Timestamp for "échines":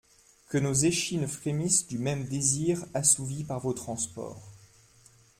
0.73-1.27